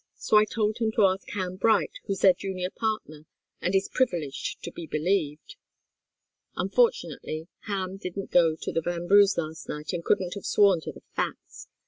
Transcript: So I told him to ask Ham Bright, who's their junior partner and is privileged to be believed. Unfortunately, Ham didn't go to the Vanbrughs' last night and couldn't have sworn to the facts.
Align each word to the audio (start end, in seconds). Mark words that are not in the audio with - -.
So 0.15 0.37
I 0.37 0.45
told 0.45 0.79
him 0.79 0.91
to 0.93 1.05
ask 1.05 1.29
Ham 1.35 1.57
Bright, 1.57 1.99
who's 2.07 2.21
their 2.21 2.33
junior 2.33 2.71
partner 2.71 3.27
and 3.61 3.75
is 3.75 3.87
privileged 3.87 4.63
to 4.63 4.71
be 4.71 4.87
believed. 4.87 5.57
Unfortunately, 6.55 7.49
Ham 7.67 7.97
didn't 7.97 8.31
go 8.31 8.55
to 8.55 8.71
the 8.71 8.81
Vanbrughs' 8.81 9.37
last 9.37 9.69
night 9.69 9.93
and 9.93 10.03
couldn't 10.03 10.33
have 10.33 10.43
sworn 10.43 10.81
to 10.81 10.91
the 10.91 11.03
facts. 11.15 11.67